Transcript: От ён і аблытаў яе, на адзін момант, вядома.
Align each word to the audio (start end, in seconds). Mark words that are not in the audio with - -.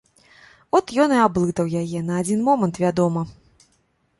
От 0.77 0.93
ён 1.03 1.13
і 1.17 1.19
аблытаў 1.25 1.69
яе, 1.81 1.99
на 2.07 2.13
адзін 2.23 2.39
момант, 2.49 2.75
вядома. 2.85 3.21